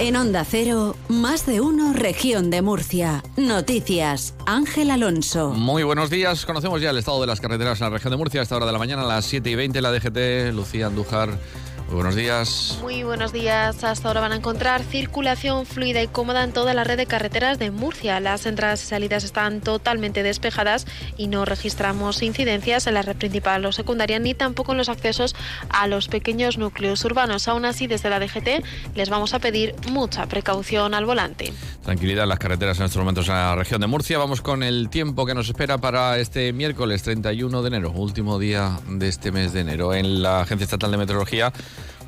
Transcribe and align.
En 0.00 0.14
Onda 0.14 0.44
Cero, 0.44 0.94
más 1.08 1.44
de 1.44 1.60
uno, 1.60 1.92
región 1.92 2.50
de 2.50 2.62
Murcia. 2.62 3.24
Noticias, 3.36 4.32
Ángel 4.46 4.92
Alonso. 4.92 5.50
Muy 5.50 5.82
buenos 5.82 6.08
días. 6.08 6.46
Conocemos 6.46 6.80
ya 6.80 6.90
el 6.90 6.98
estado 6.98 7.20
de 7.20 7.26
las 7.26 7.40
carreteras 7.40 7.80
en 7.80 7.86
la 7.86 7.90
región 7.90 8.12
de 8.12 8.16
Murcia 8.16 8.38
a 8.38 8.44
esta 8.44 8.54
hora 8.54 8.66
de 8.66 8.70
la 8.70 8.78
mañana, 8.78 9.02
a 9.02 9.06
las 9.06 9.24
7 9.24 9.50
y 9.50 9.56
20, 9.56 9.82
la 9.82 9.90
DGT, 9.90 10.54
Lucía 10.54 10.86
Andújar. 10.86 11.30
Muy 11.88 11.94
buenos 11.94 12.16
días. 12.16 12.78
Muy 12.82 13.02
buenos 13.02 13.32
días. 13.32 13.82
Hasta 13.82 14.08
ahora 14.08 14.20
van 14.20 14.32
a 14.32 14.36
encontrar 14.36 14.82
circulación 14.82 15.64
fluida 15.64 16.02
y 16.02 16.06
cómoda 16.06 16.44
en 16.44 16.52
toda 16.52 16.74
la 16.74 16.84
red 16.84 16.98
de 16.98 17.06
carreteras 17.06 17.58
de 17.58 17.70
Murcia. 17.70 18.20
Las 18.20 18.44
entradas 18.44 18.82
y 18.82 18.86
salidas 18.86 19.24
están 19.24 19.62
totalmente 19.62 20.22
despejadas 20.22 20.86
y 21.16 21.28
no 21.28 21.46
registramos 21.46 22.20
incidencias 22.20 22.86
en 22.86 22.92
la 22.92 23.00
red 23.00 23.16
principal 23.16 23.64
o 23.64 23.72
secundaria 23.72 24.18
ni 24.18 24.34
tampoco 24.34 24.72
en 24.72 24.78
los 24.78 24.90
accesos 24.90 25.34
a 25.70 25.86
los 25.86 26.08
pequeños 26.08 26.58
núcleos 26.58 27.02
urbanos. 27.06 27.48
Aún 27.48 27.64
así, 27.64 27.86
desde 27.86 28.10
la 28.10 28.20
DGT 28.20 28.62
les 28.94 29.08
vamos 29.08 29.32
a 29.32 29.38
pedir 29.38 29.74
mucha 29.90 30.26
precaución 30.26 30.92
al 30.92 31.06
volante. 31.06 31.54
Tranquilidad 31.84 32.24
en 32.24 32.28
las 32.28 32.38
carreteras 32.38 32.78
en 32.80 32.84
estos 32.84 32.98
momentos 32.98 33.28
en 33.28 33.34
la 33.34 33.56
región 33.56 33.80
de 33.80 33.86
Murcia. 33.86 34.18
Vamos 34.18 34.42
con 34.42 34.62
el 34.62 34.90
tiempo 34.90 35.24
que 35.24 35.32
nos 35.32 35.48
espera 35.48 35.78
para 35.78 36.18
este 36.18 36.52
miércoles 36.52 37.02
31 37.02 37.62
de 37.62 37.68
enero, 37.68 37.92
último 37.92 38.38
día 38.38 38.78
de 38.86 39.08
este 39.08 39.32
mes 39.32 39.54
de 39.54 39.60
enero. 39.60 39.94
En 39.94 40.22
la 40.22 40.42
Agencia 40.42 40.64
Estatal 40.64 40.90
de 40.90 40.98
Meteorología 40.98 41.50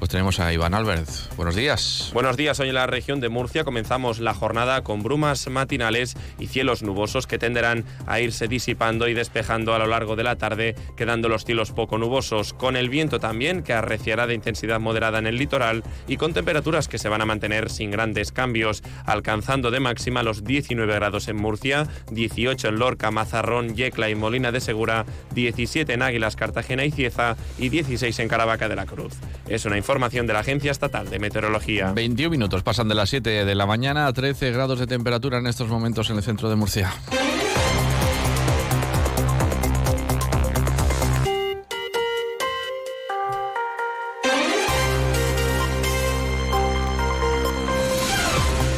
pues 0.01 0.09
tenemos 0.09 0.41
a 0.41 0.51
Iván 0.51 0.73
Albert. 0.73 1.11
Buenos 1.37 1.55
días. 1.55 2.11
Buenos 2.15 2.39
días. 2.39 2.59
Hoy 2.59 2.71
en 2.71 2.75
la 2.75 2.87
región 2.87 3.21
de 3.21 3.29
Murcia 3.29 3.65
comenzamos 3.65 4.19
la 4.19 4.33
jornada 4.33 4.83
con 4.83 5.03
brumas 5.03 5.47
matinales 5.49 6.17
y 6.39 6.47
cielos 6.47 6.83
nubosos 6.83 7.27
que 7.27 7.37
tenderán 7.37 7.85
a 8.07 8.19
irse 8.19 8.49
disipando 8.49 9.09
y 9.09 9.15
despejando 9.15 9.75
a 9.75 9.79
lo 9.79 9.87
largo 9.87 10.17
de 10.17 10.25
la 10.25 10.37
tarde, 10.37 10.75
quedando 10.97 11.29
los 11.29 11.45
cielos 11.45 11.73
poco 11.73 11.99
nubosos, 11.99 12.55
con 12.55 12.77
el 12.77 12.89
viento 12.89 13.21
también 13.21 13.63
que 13.63 13.75
arreciará 13.75 14.27
de 14.27 14.33
intensidad 14.33 14.81
moderada 14.81 15.19
en 15.19 15.27
el 15.27 15.37
litoral 15.37 15.85
y 16.09 16.17
con 16.17 16.33
temperaturas 16.33 16.89
que 16.89 16.99
se 16.99 17.11
van 17.11 17.21
a 17.21 17.27
mantener 17.27 17.69
sin 17.69 17.91
grandes 17.91 18.33
cambios, 18.33 18.83
alcanzando 19.05 19.71
de 19.71 19.81
máxima 19.81 20.23
los 20.23 20.45
19 20.45 20.95
grados 20.95 21.29
en 21.29 21.37
Murcia, 21.37 21.87
18 22.11 22.69
en 22.69 22.79
Lorca, 22.79 23.11
Mazarrón, 23.11 23.77
Yecla 23.77 24.09
y 24.09 24.15
Molina 24.15 24.51
de 24.51 24.63
Segura, 24.63 25.05
17 25.35 25.93
en 25.93 26.01
Águilas, 26.01 26.37
Cartagena 26.37 26.87
y 26.87 26.91
Cieza 26.91 27.37
y 27.59 27.69
16 27.69 28.19
en 28.19 28.29
Caravaca 28.29 28.67
de 28.67 28.77
la 28.77 28.87
Cruz. 28.87 29.13
Es 29.47 29.67
una 29.67 29.77
información 29.77 29.90
de 29.91 30.33
la 30.33 30.39
Agencia 30.39 30.71
Estatal 30.71 31.11
de 31.11 31.19
Meteorología. 31.19 31.91
21 31.93 32.31
minutos 32.31 32.63
pasan 32.63 32.89
de 32.89 32.95
las 32.95 33.11
7 33.11 33.45
de 33.45 33.55
la 33.57 33.67
mañana 33.67 34.07
a 34.07 34.13
13 34.13 34.53
grados 34.53 34.79
de 34.79 34.87
temperatura 34.87 35.39
en 35.39 35.49
estos 35.49 35.69
momentos 35.69 36.09
en 36.11 36.17
el 36.17 36.23
centro 36.23 36.49
de 36.49 36.55
Murcia. 36.55 36.93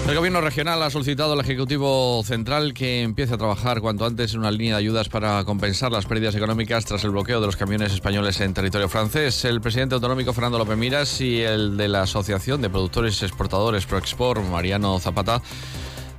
El 0.08 0.17
Gobierno 0.17 0.41
regional 0.41 0.83
ha 0.83 0.91
solicitado 0.91 1.33
al 1.33 1.41
Ejecutivo 1.41 2.22
Central 2.25 2.75
que 2.75 3.03
empiece 3.03 3.34
a 3.34 3.39
trabajar 3.39 3.81
cuanto 3.81 4.05
antes 4.05 4.34
en 4.34 4.41
una 4.41 4.50
línea 4.50 4.75
de 4.75 4.81
ayudas 4.81 5.08
para 5.08 5.42
compensar 5.45 5.92
las 5.92 6.06
pérdidas 6.06 6.34
económicas 6.34 6.84
tras 6.84 7.05
el 7.05 7.11
bloqueo 7.12 7.41
de 7.41 7.47
los 7.47 7.56
camiones 7.56 7.92
españoles 7.92 8.41
en 8.41 8.53
territorio 8.53 8.89
francés. 8.89 9.45
El 9.45 9.61
presidente 9.61 9.95
autonómico 9.95 10.33
Fernando 10.33 10.58
López 10.58 10.77
Miras 10.77 11.20
y 11.20 11.41
el 11.41 11.77
de 11.77 11.89
la 11.89 12.03
Asociación 12.03 12.61
de 12.61 12.69
Productores 12.69 13.23
Exportadores 13.23 13.86
ProExport, 13.86 14.42
Mariano 14.45 14.98
Zapata, 14.98 15.41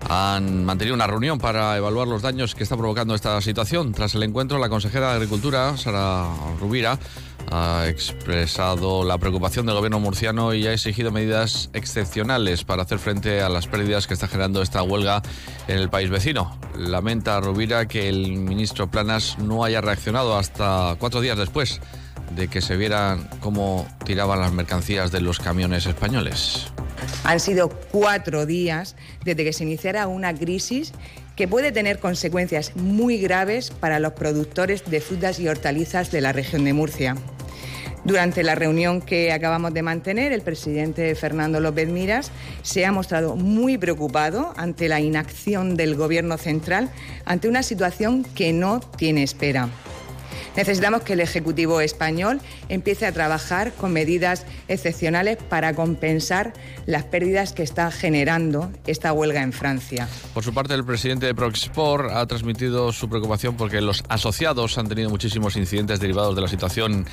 han 0.09 0.65
mantenido 0.65 0.95
una 0.95 1.07
reunión 1.07 1.37
para 1.37 1.77
evaluar 1.77 2.07
los 2.07 2.21
daños 2.21 2.55
que 2.55 2.63
está 2.63 2.77
provocando 2.77 3.15
esta 3.15 3.39
situación. 3.41 3.91
Tras 3.91 4.15
el 4.15 4.23
encuentro, 4.23 4.59
la 4.59 4.69
consejera 4.69 5.09
de 5.09 5.15
Agricultura, 5.15 5.77
Sara 5.77 6.27
Rubira, 6.59 6.97
ha 7.51 7.87
expresado 7.87 9.03
la 9.03 9.17
preocupación 9.17 9.65
del 9.65 9.75
gobierno 9.75 9.99
murciano 9.99 10.53
y 10.53 10.67
ha 10.67 10.73
exigido 10.73 11.11
medidas 11.11 11.69
excepcionales 11.73 12.63
para 12.63 12.83
hacer 12.83 12.99
frente 12.99 13.41
a 13.41 13.49
las 13.49 13.67
pérdidas 13.67 14.07
que 14.07 14.13
está 14.13 14.27
generando 14.27 14.61
esta 14.61 14.83
huelga 14.83 15.21
en 15.67 15.77
el 15.77 15.89
país 15.89 16.09
vecino. 16.09 16.57
Lamenta 16.77 17.39
Rubira 17.39 17.87
que 17.87 18.09
el 18.09 18.33
ministro 18.37 18.89
Planas 18.89 19.37
no 19.39 19.63
haya 19.63 19.81
reaccionado 19.81 20.37
hasta 20.37 20.95
cuatro 20.99 21.21
días 21.21 21.37
después 21.37 21.81
de 22.35 22.47
que 22.47 22.61
se 22.61 22.77
vieran 22.77 23.29
cómo 23.39 23.87
tiraban 24.05 24.39
las 24.39 24.51
mercancías 24.51 25.11
de 25.11 25.21
los 25.21 25.39
camiones 25.39 25.85
españoles. 25.85 26.67
Han 27.23 27.39
sido 27.39 27.69
cuatro 27.69 28.45
días 28.45 28.95
desde 29.23 29.43
que 29.43 29.53
se 29.53 29.63
iniciara 29.63 30.07
una 30.07 30.33
crisis 30.33 30.93
que 31.35 31.47
puede 31.47 31.71
tener 31.71 31.99
consecuencias 31.99 32.75
muy 32.75 33.17
graves 33.17 33.71
para 33.71 33.99
los 33.99 34.13
productores 34.13 34.83
de 34.85 35.01
frutas 35.01 35.39
y 35.39 35.47
hortalizas 35.47 36.11
de 36.11 36.21
la 36.21 36.31
región 36.31 36.63
de 36.65 36.73
Murcia. 36.73 37.15
Durante 38.05 38.43
la 38.43 38.55
reunión 38.55 39.01
que 39.01 39.31
acabamos 39.31 39.73
de 39.73 39.81
mantener, 39.81 40.33
el 40.33 40.41
presidente 40.41 41.15
Fernando 41.15 41.61
López 41.61 41.87
Miras 41.87 42.31
se 42.61 42.85
ha 42.85 42.91
mostrado 42.91 43.37
muy 43.37 43.77
preocupado 43.77 44.53
ante 44.57 44.89
la 44.89 44.99
inacción 44.99 45.75
del 45.77 45.95
Gobierno 45.95 46.37
central 46.37 46.89
ante 47.23 47.47
una 47.47 47.63
situación 47.63 48.25
que 48.35 48.51
no 48.51 48.81
tiene 48.81 49.23
espera. 49.23 49.69
Necesitamos 50.55 51.01
que 51.01 51.13
el 51.13 51.19
Ejecutivo 51.19 51.81
español 51.81 52.39
empiece 52.69 53.05
a 53.05 53.11
trabajar 53.11 53.73
con 53.73 53.91
medidas 53.91 54.45
excepcionales 54.67 55.37
para 55.37 55.73
compensar 55.73 56.53
las 56.85 57.03
pérdidas 57.03 57.53
que 57.53 57.63
está 57.63 57.91
generando 57.91 58.71
esta 58.85 59.13
huelga 59.13 59.41
en 59.41 59.51
Francia. 59.51 60.07
Por 60.33 60.43
su 60.43 60.53
parte, 60.53 60.73
el 60.75 60.85
presidente 60.85 61.25
de 61.25 61.33
Proxport 61.33 62.11
ha 62.11 62.25
transmitido 62.27 62.91
su 62.91 63.09
preocupación 63.09 63.57
porque 63.57 63.81
los 63.81 64.03
asociados 64.09 64.77
han 64.77 64.87
tenido 64.87 65.09
muchísimos 65.09 65.55
incidentes 65.55 65.99
derivados 65.99 66.35
de 66.35 66.41
la 66.41 66.47
situación 66.47 67.05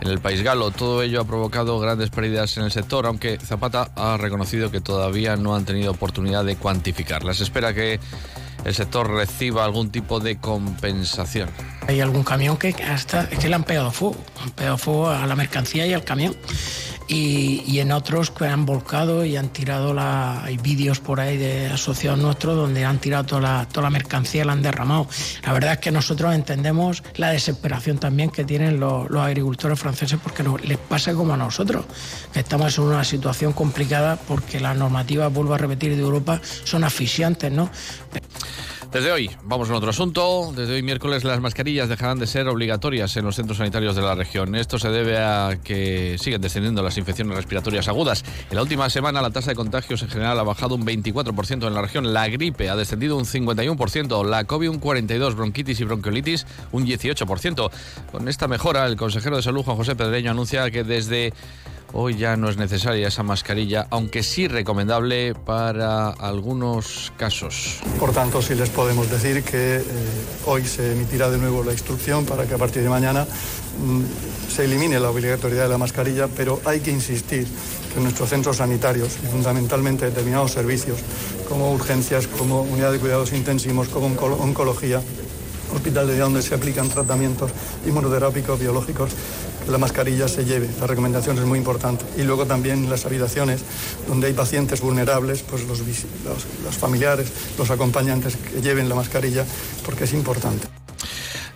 en 0.00 0.08
el 0.08 0.18
país 0.20 0.42
galo. 0.42 0.70
Todo 0.70 1.02
ello 1.02 1.20
ha 1.20 1.24
provocado 1.24 1.78
grandes 1.78 2.10
pérdidas 2.10 2.56
en 2.56 2.64
el 2.64 2.72
sector, 2.72 3.06
aunque 3.06 3.38
Zapata 3.38 3.90
ha 3.94 4.16
reconocido 4.16 4.70
que 4.70 4.80
todavía 4.80 5.36
no 5.36 5.54
han 5.54 5.64
tenido 5.64 5.90
oportunidad 5.90 6.44
de 6.44 6.56
cuantificarlas. 6.56 7.40
Espera 7.40 7.74
que 7.74 8.00
el 8.64 8.74
sector 8.74 9.10
reciba 9.10 9.64
algún 9.64 9.90
tipo 9.90 10.18
de 10.18 10.38
compensación. 10.38 11.48
Hay 11.88 12.00
algún 12.00 12.24
camión 12.24 12.56
que 12.56 12.74
hasta 12.82 13.28
que 13.28 13.48
le 13.48 13.54
han 13.54 13.64
pegado 13.64 13.90
fuego, 13.90 14.16
han 14.42 14.50
pegado 14.50 14.78
fuego 14.78 15.10
a 15.10 15.26
la 15.26 15.36
mercancía 15.36 15.86
y 15.86 15.92
al 15.92 16.04
camión. 16.04 16.36
Y, 17.08 17.78
en 17.78 17.92
otros 17.92 18.32
que 18.32 18.46
han 18.46 18.66
volcado 18.66 19.24
y 19.24 19.36
han 19.36 19.50
tirado 19.50 19.94
la. 19.94 20.42
Hay 20.42 20.56
vídeos 20.56 20.98
por 20.98 21.20
ahí 21.20 21.36
de 21.36 21.66
asociados 21.66 22.18
nuestros 22.18 22.56
donde 22.56 22.84
han 22.84 22.98
tirado 22.98 23.24
toda 23.24 23.40
la, 23.40 23.68
toda 23.68 23.84
la 23.84 23.90
mercancía 23.90 24.42
y 24.42 24.44
la 24.44 24.52
han 24.54 24.62
derramado. 24.62 25.06
La 25.44 25.52
verdad 25.52 25.74
es 25.74 25.78
que 25.78 25.92
nosotros 25.92 26.34
entendemos 26.34 27.04
la 27.14 27.30
desesperación 27.30 27.98
también 27.98 28.30
que 28.30 28.44
tienen 28.44 28.80
los, 28.80 29.08
agricultores 29.12 29.78
franceses 29.78 30.18
porque 30.20 30.42
les 30.64 30.78
pasa 30.78 31.14
como 31.14 31.34
a 31.34 31.36
nosotros, 31.36 31.84
que 32.32 32.40
estamos 32.40 32.76
en 32.76 32.84
una 32.84 33.04
situación 33.04 33.52
complicada 33.52 34.16
porque 34.16 34.58
las 34.58 34.76
normativas, 34.76 35.32
vuelvo 35.32 35.54
a 35.54 35.58
repetir, 35.58 35.94
de 35.94 36.02
Europa 36.02 36.40
son 36.64 36.82
asfixiantes, 36.82 37.52
¿no? 37.52 37.70
Desde 38.96 39.12
hoy, 39.12 39.30
vamos 39.44 39.68
a 39.68 39.74
otro 39.74 39.90
asunto. 39.90 40.54
Desde 40.56 40.72
hoy 40.72 40.82
miércoles 40.82 41.22
las 41.22 41.38
mascarillas 41.38 41.90
dejarán 41.90 42.18
de 42.18 42.26
ser 42.26 42.48
obligatorias 42.48 43.14
en 43.18 43.26
los 43.26 43.36
centros 43.36 43.58
sanitarios 43.58 43.94
de 43.94 44.00
la 44.00 44.14
región. 44.14 44.54
Esto 44.54 44.78
se 44.78 44.88
debe 44.88 45.18
a 45.18 45.58
que 45.62 46.16
siguen 46.18 46.40
descendiendo 46.40 46.82
las 46.82 46.96
infecciones 46.96 47.36
respiratorias 47.36 47.88
agudas. 47.88 48.24
En 48.48 48.56
la 48.56 48.62
última 48.62 48.88
semana 48.88 49.20
la 49.20 49.28
tasa 49.28 49.50
de 49.50 49.54
contagios 49.54 50.00
en 50.00 50.08
general 50.08 50.38
ha 50.38 50.44
bajado 50.44 50.76
un 50.76 50.86
24% 50.86 51.66
en 51.66 51.74
la 51.74 51.82
región. 51.82 52.14
La 52.14 52.26
gripe 52.28 52.70
ha 52.70 52.74
descendido 52.74 53.18
un 53.18 53.26
51%, 53.26 54.24
la 54.24 54.44
COVID 54.44 54.70
un 54.70 54.80
42%, 54.80 55.34
bronquitis 55.34 55.78
y 55.78 55.84
bronquiolitis 55.84 56.46
un 56.72 56.86
18%. 56.86 57.70
Con 58.10 58.28
esta 58.28 58.48
mejora, 58.48 58.86
el 58.86 58.96
consejero 58.96 59.36
de 59.36 59.42
salud 59.42 59.62
Juan 59.62 59.76
José 59.76 59.94
Pedreño 59.94 60.30
anuncia 60.30 60.70
que 60.70 60.84
desde 60.84 61.34
Hoy 61.98 62.14
ya 62.14 62.36
no 62.36 62.50
es 62.50 62.58
necesaria 62.58 63.08
esa 63.08 63.22
mascarilla, 63.22 63.86
aunque 63.88 64.22
sí 64.22 64.48
recomendable 64.48 65.34
para 65.34 66.10
algunos 66.10 67.10
casos. 67.16 67.78
Por 67.98 68.12
tanto, 68.12 68.42
sí 68.42 68.54
les 68.54 68.68
podemos 68.68 69.10
decir 69.10 69.42
que 69.42 69.76
eh, 69.76 69.82
hoy 70.44 70.62
se 70.66 70.92
emitirá 70.92 71.30
de 71.30 71.38
nuevo 71.38 71.64
la 71.64 71.72
instrucción 71.72 72.26
para 72.26 72.44
que 72.44 72.52
a 72.52 72.58
partir 72.58 72.82
de 72.82 72.90
mañana 72.90 73.24
mm, 73.24 74.52
se 74.54 74.66
elimine 74.66 75.00
la 75.00 75.08
obligatoriedad 75.08 75.62
de 75.62 75.68
la 75.70 75.78
mascarilla, 75.78 76.28
pero 76.28 76.60
hay 76.66 76.80
que 76.80 76.90
insistir 76.90 77.46
que 77.94 77.98
nuestros 77.98 78.28
centros 78.28 78.58
sanitarios 78.58 79.16
y 79.24 79.26
fundamentalmente 79.28 80.04
determinados 80.04 80.52
servicios 80.52 80.98
como 81.48 81.72
urgencias, 81.72 82.26
como 82.26 82.60
unidad 82.60 82.92
de 82.92 82.98
cuidados 82.98 83.32
intensivos, 83.32 83.88
como 83.88 84.08
oncología, 84.08 85.00
hospital 85.74 86.08
de 86.08 86.12
día 86.12 86.24
donde 86.24 86.42
se 86.42 86.54
aplican 86.54 86.90
tratamientos 86.90 87.50
inmunoterápicos, 87.86 88.60
biológicos, 88.60 89.12
la 89.68 89.78
mascarilla 89.78 90.28
se 90.28 90.44
lleve. 90.44 90.68
La 90.80 90.86
recomendación 90.86 91.38
es 91.38 91.44
muy 91.44 91.58
importante. 91.58 92.04
Y 92.16 92.22
luego 92.22 92.46
también 92.46 92.88
las 92.88 93.06
habitaciones 93.06 93.62
donde 94.08 94.28
hay 94.28 94.32
pacientes 94.32 94.80
vulnerables, 94.80 95.42
pues 95.42 95.64
los, 95.64 95.80
los 95.80 96.76
familiares, 96.76 97.32
los 97.58 97.70
acompañantes 97.70 98.36
que 98.36 98.60
lleven 98.60 98.88
la 98.88 98.94
mascarilla, 98.94 99.44
porque 99.84 100.04
es 100.04 100.12
importante. 100.12 100.75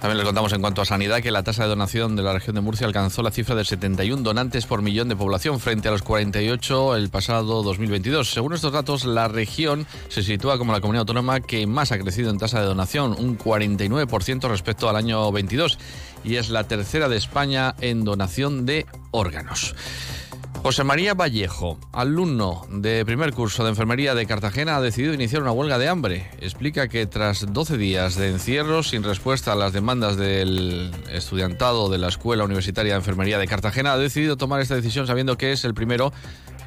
También 0.00 0.16
les 0.16 0.24
contamos 0.24 0.50
en 0.54 0.62
cuanto 0.62 0.80
a 0.80 0.86
sanidad 0.86 1.20
que 1.20 1.30
la 1.30 1.42
tasa 1.42 1.64
de 1.64 1.68
donación 1.68 2.16
de 2.16 2.22
la 2.22 2.32
región 2.32 2.54
de 2.54 2.62
Murcia 2.62 2.86
alcanzó 2.86 3.22
la 3.22 3.30
cifra 3.30 3.54
de 3.54 3.66
71 3.66 4.22
donantes 4.22 4.64
por 4.64 4.80
millón 4.80 5.10
de 5.10 5.16
población 5.16 5.60
frente 5.60 5.88
a 5.88 5.90
los 5.90 6.00
48 6.00 6.96
el 6.96 7.10
pasado 7.10 7.62
2022. 7.62 8.32
Según 8.32 8.54
estos 8.54 8.72
datos, 8.72 9.04
la 9.04 9.28
región 9.28 9.86
se 10.08 10.22
sitúa 10.22 10.56
como 10.56 10.72
la 10.72 10.80
comunidad 10.80 11.00
autónoma 11.00 11.40
que 11.40 11.66
más 11.66 11.92
ha 11.92 11.98
crecido 11.98 12.30
en 12.30 12.38
tasa 12.38 12.60
de 12.60 12.66
donación, 12.66 13.14
un 13.18 13.36
49% 13.36 14.48
respecto 14.48 14.88
al 14.88 14.96
año 14.96 15.30
22, 15.32 15.78
y 16.24 16.36
es 16.36 16.48
la 16.48 16.64
tercera 16.64 17.10
de 17.10 17.18
España 17.18 17.74
en 17.82 18.02
donación 18.02 18.64
de 18.64 18.86
órganos. 19.10 19.74
José 20.62 20.84
María 20.84 21.14
Vallejo, 21.14 21.78
alumno 21.90 22.66
de 22.68 23.02
primer 23.06 23.32
curso 23.32 23.64
de 23.64 23.70
enfermería 23.70 24.14
de 24.14 24.26
Cartagena, 24.26 24.76
ha 24.76 24.80
decidido 24.82 25.14
iniciar 25.14 25.40
una 25.40 25.52
huelga 25.52 25.78
de 25.78 25.88
hambre. 25.88 26.30
Explica 26.38 26.86
que 26.86 27.06
tras 27.06 27.50
12 27.50 27.78
días 27.78 28.14
de 28.16 28.28
encierro 28.28 28.82
sin 28.82 29.02
respuesta 29.02 29.52
a 29.52 29.56
las 29.56 29.72
demandas 29.72 30.18
del 30.18 30.92
estudiantado 31.10 31.88
de 31.88 31.96
la 31.96 32.08
Escuela 32.08 32.44
Universitaria 32.44 32.92
de 32.92 32.98
Enfermería 32.98 33.38
de 33.38 33.48
Cartagena, 33.48 33.94
ha 33.94 33.98
decidido 33.98 34.36
tomar 34.36 34.60
esta 34.60 34.74
decisión 34.74 35.06
sabiendo 35.06 35.38
que 35.38 35.52
es 35.52 35.64
el 35.64 35.72
primero 35.72 36.12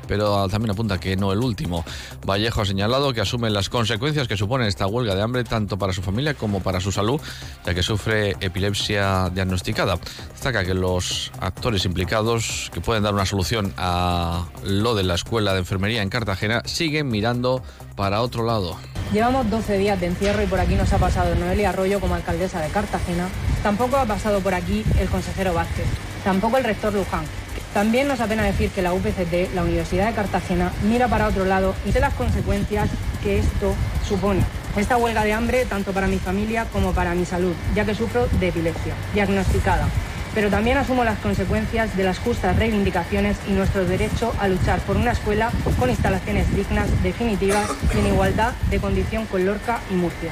pero 0.08 0.48
también 0.50 0.72
apunta 0.72 1.00
que 1.00 1.16
no 1.16 1.32
el 1.32 1.40
último. 1.40 1.86
Vallejo 2.26 2.62
ha 2.62 2.66
señalado 2.66 3.14
que 3.14 3.22
asume 3.22 3.50
las 3.50 3.70
consecuencias 3.70 4.28
que 4.28 4.38
supone 4.38 4.68
esta 4.68 4.88
huelga 4.88 5.16
de 5.16 5.22
hambre 5.22 5.44
tanto 5.44 5.78
para 5.78 5.94
su 5.94 6.02
familia 6.02 6.34
como 6.34 6.62
para 6.62 6.80
su 6.80 6.92
salud, 6.92 7.20
ya 7.66 7.74
que 7.74 7.84
sufre 7.84 8.36
epilepsia 8.40 9.30
diagnosticada. 9.34 9.98
Destaca 10.32 10.64
que 10.64 10.74
los 10.74 11.32
actores 11.40 11.86
implicados 11.86 12.70
que 12.74 12.82
pueden 12.82 13.04
dar 13.04 13.14
una 13.14 13.26
solución 13.26 13.74
a 13.78 14.46
lo 14.64 14.96
de 14.96 15.04
la 15.04 15.16
escuela 15.16 15.54
de 15.54 15.60
enfermería 15.60 16.02
en 16.02 16.10
Cartagena 16.10 16.62
siguen 16.66 17.08
mirando 17.08 17.64
para 17.96 18.22
otro 18.22 18.46
lado. 18.46 18.78
Llevamos 19.12 19.50
12 19.50 19.78
días 19.78 20.00
de 20.00 20.08
encierro 20.08 20.42
y 20.42 20.48
por 20.48 20.60
aquí 20.60 20.76
nos 20.76 20.92
ha 20.92 20.98
pasado 20.98 21.36
Noelia 21.36 21.70
Arroyo 21.70 22.00
como 22.00 22.16
alcaldesa 22.16 22.60
de 22.62 22.70
Cartagena. 22.70 23.28
Tampoco 23.62 23.98
ha 23.98 24.06
pasado 24.06 24.40
por 24.40 24.56
aquí 24.56 24.84
el 25.00 25.08
consejero 25.08 25.54
Vázquez. 25.54 25.86
Tampoco 26.24 26.58
el 26.58 26.64
rector 26.64 26.94
Luján 26.94 27.26
también 27.74 28.08
nos 28.08 28.20
apena 28.20 28.44
decir 28.44 28.70
que 28.70 28.84
la 28.84 28.94
UPCT, 28.94 29.54
la 29.56 29.64
Universidad 29.64 30.08
de 30.08 30.14
Cartagena, 30.14 30.72
mira 30.84 31.08
para 31.08 31.28
otro 31.28 31.44
lado 31.46 31.74
y 31.88 31.92
sé 31.92 32.00
las 32.00 32.14
consecuencias 32.14 32.90
que 33.24 33.40
esto 33.40 33.74
supone. 34.08 34.42
Esta 34.78 34.98
huelga 34.98 35.24
de 35.24 35.34
hambre 35.34 35.66
tanto 35.66 35.92
para 35.92 36.08
mi 36.08 36.20
familia 36.20 36.66
como 36.72 36.94
para 36.94 37.16
mi 37.16 37.26
salud, 37.26 37.54
ya 37.76 37.86
que 37.86 37.96
sufro 37.96 38.28
de 38.40 38.50
epilepsia, 38.50 38.94
diagnosticada. 39.14 39.88
Pero 40.36 40.50
también 40.50 40.78
asumo 40.78 41.04
las 41.04 41.20
consecuencias 41.20 41.96
de 41.96 42.04
las 42.04 42.20
justas 42.20 42.56
reivindicaciones 42.58 43.38
y 43.48 43.52
nuestro 43.52 43.86
derecho 43.86 44.34
a 44.40 44.48
luchar 44.48 44.80
por 44.82 44.98
una 44.98 45.12
escuela 45.12 45.52
con 45.80 45.90
instalaciones 45.90 46.56
dignas, 46.56 46.88
definitivas 47.04 47.70
y 47.96 48.00
en 48.00 48.08
igualdad 48.08 48.54
de 48.70 48.80
condición 48.80 49.26
con 49.26 49.46
Lorca 49.46 49.80
y 49.92 49.94
Murcia. 49.94 50.32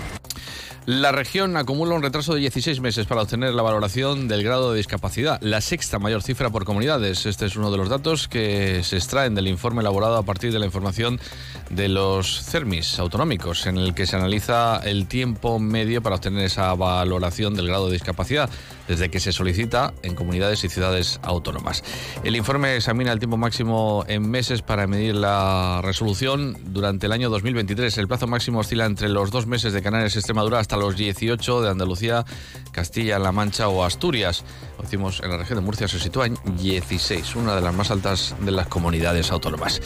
La 0.87 1.11
región 1.11 1.57
acumula 1.57 1.93
un 1.93 2.01
retraso 2.01 2.33
de 2.33 2.39
16 2.39 2.81
meses 2.81 3.05
para 3.05 3.21
obtener 3.21 3.53
la 3.53 3.61
valoración 3.61 4.27
del 4.27 4.43
grado 4.43 4.71
de 4.71 4.77
discapacidad, 4.77 5.39
la 5.41 5.61
sexta 5.61 5.99
mayor 5.99 6.23
cifra 6.23 6.49
por 6.49 6.65
comunidades. 6.65 7.27
Este 7.27 7.45
es 7.45 7.55
uno 7.55 7.69
de 7.69 7.77
los 7.77 7.87
datos 7.87 8.27
que 8.27 8.81
se 8.83 8.95
extraen 8.97 9.35
del 9.35 9.47
informe 9.47 9.81
elaborado 9.81 10.17
a 10.17 10.23
partir 10.23 10.51
de 10.51 10.57
la 10.57 10.65
información 10.65 11.19
de 11.69 11.87
los 11.87 12.43
CERMIS 12.43 12.97
autonómicos, 12.97 13.67
en 13.67 13.77
el 13.77 13.93
que 13.93 14.07
se 14.07 14.15
analiza 14.15 14.77
el 14.77 15.05
tiempo 15.05 15.59
medio 15.59 16.01
para 16.01 16.15
obtener 16.15 16.45
esa 16.45 16.73
valoración 16.73 17.53
del 17.53 17.67
grado 17.67 17.85
de 17.85 17.93
discapacidad, 17.93 18.49
desde 18.87 19.09
que 19.09 19.19
se 19.19 19.31
solicita 19.31 19.93
en 20.01 20.15
comunidades 20.15 20.63
y 20.63 20.69
ciudades 20.69 21.19
autónomas. 21.21 21.83
El 22.23 22.35
informe 22.35 22.75
examina 22.75 23.11
el 23.11 23.19
tiempo 23.19 23.37
máximo 23.37 24.03
en 24.07 24.29
meses 24.29 24.63
para 24.63 24.87
medir 24.87 25.15
la 25.15 25.81
resolución 25.83 26.57
durante 26.65 27.05
el 27.05 27.11
año 27.11 27.29
2023. 27.29 27.99
El 27.99 28.07
plazo 28.07 28.25
máximo 28.25 28.59
oscila 28.59 28.85
entre 28.85 29.09
los 29.09 29.29
dos 29.29 29.45
meses 29.45 29.73
de 29.73 29.81
Canarias 29.83 30.15
y 30.15 30.17
Extremadura 30.17 30.59
hasta 30.59 30.75
los 30.81 30.97
18 30.97 31.61
de 31.61 31.69
Andalucía, 31.69 32.25
Castilla-La 32.71 33.31
Mancha 33.31 33.69
o 33.69 33.83
Asturias. 33.83 34.43
Lo 34.77 35.11
en 35.23 35.29
la 35.29 35.37
región 35.37 35.59
de 35.59 35.65
Murcia 35.65 35.87
se 35.87 35.99
sitúa 35.99 36.25
en 36.25 36.37
16, 36.57 37.35
una 37.35 37.55
de 37.55 37.61
las 37.61 37.73
más 37.73 37.91
altas 37.91 38.35
de 38.41 38.51
las 38.51 38.67
comunidades 38.67 39.31
autónomas. 39.31 39.79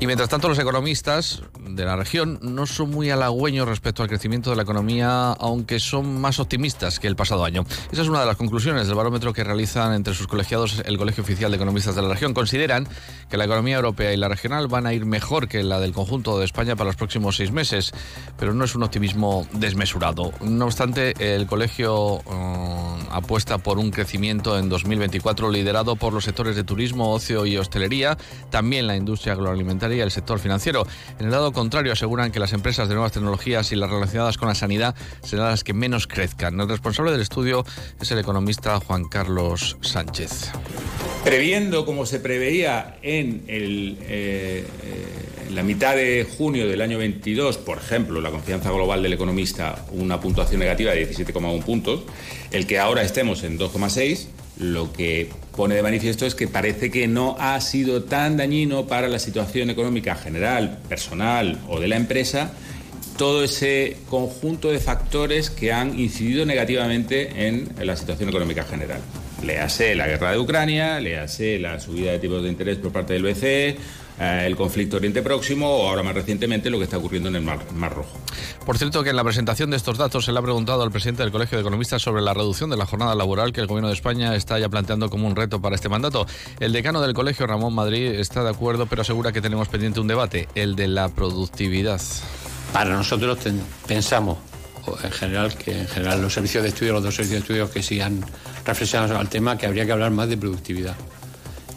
Y 0.00 0.06
mientras 0.06 0.28
tanto, 0.28 0.48
los 0.48 0.58
economistas 0.58 1.42
de 1.74 1.84
la 1.84 1.96
región 1.96 2.38
no 2.42 2.66
son 2.66 2.90
muy 2.90 3.10
halagüeños 3.10 3.66
respecto 3.66 4.02
al 4.02 4.08
crecimiento 4.08 4.50
de 4.50 4.56
la 4.56 4.62
economía, 4.62 5.32
aunque 5.32 5.80
son 5.80 6.20
más 6.20 6.38
optimistas 6.38 6.98
que 6.98 7.08
el 7.08 7.16
pasado 7.16 7.44
año. 7.44 7.64
Esa 7.90 8.02
es 8.02 8.08
una 8.08 8.20
de 8.20 8.26
las 8.26 8.36
conclusiones 8.36 8.86
del 8.86 8.96
barómetro 8.96 9.32
que 9.32 9.44
realizan 9.44 9.94
entre 9.94 10.14
sus 10.14 10.26
colegiados 10.26 10.82
el 10.84 10.98
Colegio 10.98 11.22
Oficial 11.22 11.50
de 11.50 11.56
Economistas 11.56 11.94
de 11.94 12.02
la 12.02 12.08
región. 12.08 12.34
Consideran 12.34 12.86
que 13.28 13.36
la 13.36 13.44
economía 13.44 13.76
europea 13.76 14.12
y 14.12 14.16
la 14.16 14.28
regional 14.28 14.68
van 14.68 14.86
a 14.86 14.92
ir 14.92 15.06
mejor 15.06 15.48
que 15.48 15.62
la 15.62 15.80
del 15.80 15.92
conjunto 15.92 16.38
de 16.38 16.44
España 16.44 16.76
para 16.76 16.88
los 16.88 16.96
próximos 16.96 17.36
seis 17.36 17.52
meses, 17.52 17.92
pero 18.38 18.54
no 18.54 18.64
es 18.64 18.74
un 18.74 18.82
optimismo 18.82 19.46
desmesurado. 19.52 20.32
No 20.42 20.66
obstante, 20.66 21.14
el 21.18 21.46
colegio 21.46 22.20
eh, 22.20 23.06
apuesta 23.10 23.58
por 23.58 23.78
un 23.78 23.90
crecimiento 23.90 24.58
en 24.58 24.68
2024 24.68 25.50
liderado 25.50 25.96
por 25.96 26.12
los 26.12 26.24
sectores 26.24 26.56
de 26.56 26.64
turismo, 26.64 27.12
ocio 27.12 27.46
y 27.46 27.56
hostelería, 27.56 28.16
también 28.50 28.86
la 28.86 28.96
industria 28.96 29.34
agroalimentaria 29.34 29.98
y 29.98 30.00
el 30.00 30.10
sector 30.10 30.38
financiero. 30.38 30.86
En 31.18 31.26
el 31.26 31.32
lado 31.32 31.52
contrario, 31.62 31.92
aseguran 31.92 32.32
que 32.32 32.40
las 32.40 32.52
empresas 32.52 32.88
de 32.88 32.94
nuevas 32.94 33.12
tecnologías 33.12 33.70
y 33.70 33.76
las 33.76 33.88
relacionadas 33.88 34.36
con 34.36 34.48
la 34.48 34.56
sanidad 34.56 34.96
serán 35.22 35.50
las 35.50 35.62
que 35.62 35.72
menos 35.72 36.08
crezcan. 36.08 36.58
El 36.58 36.68
responsable 36.68 37.12
del 37.12 37.20
estudio 37.20 37.64
es 38.00 38.10
el 38.10 38.18
economista 38.18 38.80
Juan 38.80 39.04
Carlos 39.04 39.76
Sánchez. 39.80 40.50
Previendo, 41.22 41.86
como 41.86 42.04
se 42.04 42.18
preveía 42.18 42.96
en 43.02 43.44
eh, 43.46 44.66
la 45.52 45.62
mitad 45.62 45.94
de 45.94 46.26
junio 46.36 46.66
del 46.66 46.80
año 46.80 46.98
22, 46.98 47.58
por 47.58 47.78
ejemplo, 47.78 48.20
la 48.20 48.32
confianza 48.32 48.72
global 48.72 49.00
del 49.00 49.12
economista, 49.12 49.86
una 49.92 50.20
puntuación 50.20 50.58
negativa 50.58 50.90
de 50.90 51.08
17,1 51.08 51.62
puntos, 51.62 52.00
el 52.50 52.66
que 52.66 52.80
ahora 52.80 53.02
estemos 53.02 53.44
en 53.44 53.56
2,6 53.56 54.26
lo 54.62 54.92
que 54.92 55.28
pone 55.56 55.74
de 55.74 55.82
manifiesto 55.82 56.24
es 56.24 56.34
que 56.34 56.48
parece 56.48 56.90
que 56.90 57.08
no 57.08 57.36
ha 57.38 57.60
sido 57.60 58.04
tan 58.04 58.36
dañino 58.36 58.86
para 58.86 59.08
la 59.08 59.18
situación 59.18 59.70
económica 59.70 60.14
general, 60.14 60.78
personal 60.88 61.58
o 61.68 61.80
de 61.80 61.88
la 61.88 61.96
empresa 61.96 62.52
todo 63.16 63.44
ese 63.44 63.98
conjunto 64.08 64.70
de 64.70 64.78
factores 64.78 65.50
que 65.50 65.72
han 65.72 65.98
incidido 65.98 66.46
negativamente 66.46 67.46
en 67.46 67.68
la 67.80 67.96
situación 67.96 68.28
económica 68.28 68.64
general. 68.64 69.00
Léase 69.44 69.94
la 69.94 70.06
guerra 70.06 70.32
de 70.32 70.38
Ucrania, 70.38 71.00
léase 71.00 71.58
la 71.58 71.78
subida 71.80 72.12
de 72.12 72.18
tipos 72.18 72.42
de 72.42 72.48
interés 72.48 72.78
por 72.78 72.92
parte 72.92 73.12
del 73.12 73.22
BCE, 73.22 73.76
eh, 74.22 74.46
el 74.46 74.54
conflicto 74.54 74.98
Oriente 74.98 75.20
Próximo 75.20 75.68
o 75.68 75.88
ahora 75.88 76.04
más 76.04 76.14
recientemente 76.14 76.70
lo 76.70 76.78
que 76.78 76.84
está 76.84 76.98
ocurriendo 76.98 77.28
en 77.28 77.36
el 77.36 77.42
Mar, 77.42 77.58
Rojo. 77.92 78.16
Por 78.64 78.78
cierto, 78.78 79.02
que 79.02 79.10
en 79.10 79.16
la 79.16 79.24
presentación 79.24 79.70
de 79.70 79.76
estos 79.76 79.98
datos 79.98 80.24
se 80.24 80.32
le 80.32 80.38
ha 80.38 80.42
preguntado 80.42 80.82
al 80.82 80.92
presidente 80.92 81.24
del 81.24 81.32
Colegio 81.32 81.58
de 81.58 81.62
Economistas 81.62 82.02
sobre 82.02 82.22
la 82.22 82.32
reducción 82.32 82.70
de 82.70 82.76
la 82.76 82.86
jornada 82.86 83.16
laboral 83.16 83.52
que 83.52 83.60
el 83.60 83.66
Gobierno 83.66 83.88
de 83.88 83.94
España 83.94 84.36
está 84.36 84.60
ya 84.60 84.68
planteando 84.68 85.10
como 85.10 85.26
un 85.26 85.34
reto 85.34 85.60
para 85.60 85.74
este 85.74 85.88
mandato. 85.88 86.24
El 86.60 86.72
decano 86.72 87.00
del 87.00 87.14
Colegio, 87.14 87.48
Ramón 87.48 87.74
Madrid, 87.74 88.06
está 88.14 88.44
de 88.44 88.50
acuerdo, 88.50 88.86
pero 88.86 89.02
asegura 89.02 89.32
que 89.32 89.40
tenemos 89.40 89.66
pendiente 89.66 89.98
un 89.98 90.06
debate, 90.06 90.48
el 90.54 90.76
de 90.76 90.86
la 90.86 91.08
productividad. 91.08 92.00
Para 92.72 92.94
nosotros 92.94 93.38
pensamos 93.88 94.38
en 95.02 95.10
general 95.10 95.56
que 95.56 95.80
en 95.80 95.88
general 95.88 96.22
los 96.22 96.32
servicios 96.32 96.62
de 96.62 96.68
estudio, 96.68 96.92
los 96.92 97.02
dos 97.02 97.14
servicios 97.14 97.40
de 97.40 97.42
estudio 97.42 97.70
que 97.70 97.82
sigan 97.82 98.24
reflexionando 98.64 99.18
al 99.18 99.28
tema, 99.28 99.58
que 99.58 99.66
habría 99.66 99.84
que 99.84 99.92
hablar 99.92 100.10
más 100.10 100.28
de 100.28 100.36
productividad 100.36 100.94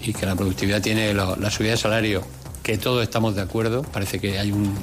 y 0.01 0.13
que 0.13 0.25
la 0.25 0.35
productividad 0.35 0.81
tiene 0.81 1.13
la, 1.13 1.49
subida 1.49 1.71
de 1.71 1.77
salario, 1.77 2.23
que 2.65 2.79
todos 2.79 3.03
estamos 3.03 3.35
de 3.35 3.43
acuerdo, 3.43 3.83
parece 3.83 4.19
que 4.19 4.39
hay 4.39 4.51
un 4.51 4.75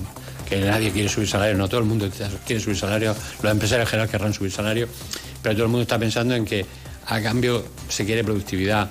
que 0.48 0.60
nadie 0.60 0.92
quiere 0.92 1.08
subir 1.08 1.26
salario, 1.26 1.56
no 1.56 1.68
todo 1.68 1.80
el 1.80 1.86
mundo 1.86 2.08
quiere 2.46 2.62
subir 2.62 2.76
salario, 2.76 3.12
los 3.42 3.52
empresarios 3.52 3.88
en 3.88 3.90
general 3.90 4.08
querrán 4.08 4.32
subir 4.32 4.52
salario, 4.52 4.86
pero 5.42 5.56
todo 5.56 5.64
el 5.64 5.70
mundo 5.70 5.82
está 5.82 5.98
pensando 5.98 6.36
en 6.36 6.44
que 6.44 6.64
a 7.06 7.20
cambio 7.20 7.64
se 7.88 8.04
quiere 8.04 8.22
productividad. 8.22 8.88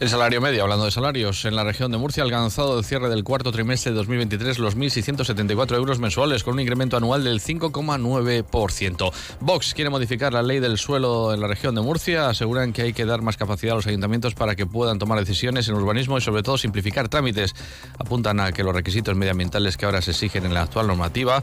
El 0.00 0.08
salario 0.08 0.40
medio, 0.40 0.62
hablando 0.62 0.86
de 0.86 0.90
salarios, 0.90 1.44
en 1.44 1.54
la 1.54 1.62
región 1.62 1.92
de 1.92 1.98
Murcia 1.98 2.22
ha 2.22 2.24
alcanzado 2.24 2.78
el 2.78 2.86
cierre 2.86 3.10
del 3.10 3.22
cuarto 3.22 3.52
trimestre 3.52 3.92
de 3.92 3.98
2023 3.98 4.58
los 4.58 4.74
1.674 4.74 5.76
euros 5.76 5.98
mensuales, 5.98 6.42
con 6.42 6.54
un 6.54 6.60
incremento 6.60 6.96
anual 6.96 7.22
del 7.22 7.42
5,9%. 7.42 9.12
Vox 9.40 9.74
quiere 9.74 9.90
modificar 9.90 10.32
la 10.32 10.42
ley 10.42 10.58
del 10.58 10.78
suelo 10.78 11.34
en 11.34 11.40
la 11.42 11.48
región 11.48 11.74
de 11.74 11.82
Murcia. 11.82 12.30
Aseguran 12.30 12.72
que 12.72 12.80
hay 12.80 12.92
que 12.94 13.04
dar 13.04 13.20
más 13.20 13.36
capacidad 13.36 13.74
a 13.74 13.76
los 13.76 13.86
ayuntamientos 13.88 14.34
para 14.34 14.56
que 14.56 14.64
puedan 14.64 14.98
tomar 14.98 15.18
decisiones 15.18 15.68
en 15.68 15.74
urbanismo 15.74 16.16
y, 16.16 16.22
sobre 16.22 16.42
todo, 16.42 16.56
simplificar 16.56 17.10
trámites. 17.10 17.54
Apuntan 17.98 18.40
a 18.40 18.52
que 18.52 18.64
los 18.64 18.74
requisitos 18.74 19.14
medioambientales 19.16 19.76
que 19.76 19.84
ahora 19.84 20.00
se 20.00 20.12
exigen 20.12 20.46
en 20.46 20.54
la 20.54 20.62
actual 20.62 20.86
normativa 20.86 21.42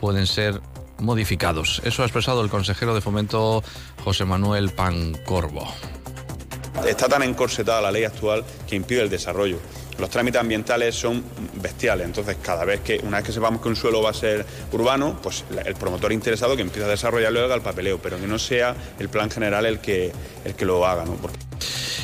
pueden 0.00 0.26
ser 0.26 0.62
modificados. 0.98 1.82
Eso 1.84 2.02
ha 2.02 2.06
expresado 2.06 2.42
el 2.42 2.48
consejero 2.48 2.94
de 2.94 3.02
fomento 3.02 3.62
José 4.02 4.24
Manuel 4.24 4.70
Pancorbo. 4.70 5.68
Está 6.86 7.08
tan 7.08 7.22
encorsetada 7.22 7.80
la 7.80 7.90
ley 7.90 8.04
actual 8.04 8.44
que 8.66 8.76
impide 8.76 9.02
el 9.02 9.10
desarrollo. 9.10 9.58
Los 9.98 10.10
trámites 10.10 10.40
ambientales 10.40 10.94
son 10.94 11.24
bestiales, 11.60 12.06
entonces 12.06 12.36
cada 12.40 12.64
vez 12.64 12.80
que, 12.80 13.00
una 13.02 13.16
vez 13.16 13.26
que 13.26 13.32
sepamos 13.32 13.60
que 13.60 13.68
un 13.68 13.76
suelo 13.76 14.00
va 14.00 14.10
a 14.10 14.14
ser 14.14 14.46
urbano, 14.70 15.18
pues 15.20 15.44
el 15.64 15.74
promotor 15.74 16.12
interesado 16.12 16.54
que 16.54 16.62
empieza 16.62 16.86
a 16.86 16.90
desarrollarlo 16.90 17.44
haga 17.44 17.56
el 17.56 17.62
papeleo, 17.62 17.98
pero 18.00 18.18
que 18.18 18.26
no 18.26 18.38
sea 18.38 18.76
el 18.98 19.08
plan 19.08 19.30
general 19.30 19.66
el 19.66 19.80
que, 19.80 20.12
el 20.44 20.54
que 20.54 20.64
lo 20.64 20.86
haga. 20.86 21.04
¿no? 21.04 21.16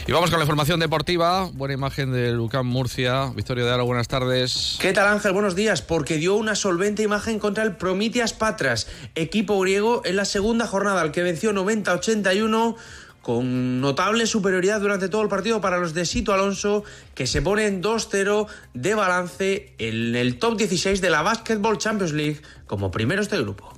Y 0.06 0.12
vamos 0.12 0.28
con 0.28 0.38
la 0.38 0.44
información 0.44 0.80
deportiva. 0.80 1.48
Buena 1.54 1.72
imagen 1.72 2.12
de 2.12 2.30
Lucán 2.32 2.66
Murcia. 2.66 3.32
Victoria 3.34 3.64
de 3.64 3.72
Aro, 3.72 3.86
buenas 3.86 4.06
tardes. 4.06 4.76
¿Qué 4.78 4.92
tal 4.92 5.06
Ángel? 5.08 5.32
Buenos 5.32 5.54
días. 5.54 5.80
Porque 5.80 6.18
dio 6.18 6.34
una 6.34 6.56
solvente 6.56 7.02
imagen 7.02 7.38
contra 7.38 7.64
el 7.64 7.76
Prometeas 7.76 8.34
Patras, 8.34 8.86
equipo 9.14 9.58
griego 9.60 10.02
en 10.04 10.16
la 10.16 10.26
segunda 10.26 10.66
jornada, 10.66 11.00
al 11.00 11.10
que 11.10 11.22
venció 11.22 11.52
90-81 11.52 12.76
con 13.24 13.80
notable 13.80 14.26
superioridad 14.26 14.80
durante 14.80 15.08
todo 15.08 15.22
el 15.22 15.28
partido 15.28 15.60
para 15.60 15.78
los 15.78 15.94
de 15.94 16.04
Sito 16.04 16.32
Alonso, 16.32 16.84
que 17.14 17.26
se 17.26 17.42
ponen 17.42 17.82
2-0 17.82 18.46
de 18.74 18.94
balance 18.94 19.72
en 19.78 20.14
el 20.14 20.38
top 20.38 20.58
16 20.58 21.00
de 21.00 21.10
la 21.10 21.22
Basketball 21.22 21.78
Champions 21.78 22.12
League 22.12 22.42
como 22.66 22.90
primeros 22.90 23.30
de 23.30 23.38
grupo. 23.38 23.72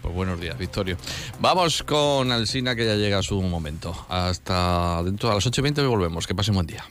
Pues 0.00 0.14
buenos 0.14 0.40
días, 0.40 0.56
Victorio. 0.56 0.96
Vamos 1.40 1.82
con 1.82 2.32
Alsina, 2.32 2.74
que 2.74 2.86
ya 2.86 2.94
llega 2.94 3.18
a 3.18 3.22
su 3.22 3.40
momento. 3.42 4.06
Hasta 4.08 5.02
dentro 5.02 5.28
de 5.28 5.34
las 5.34 5.46
8.20 5.46 5.82
y 5.82 5.86
volvemos. 5.86 6.26
Que 6.26 6.34
pase 6.34 6.50
un 6.50 6.56
buen 6.56 6.66
día. 6.66 6.84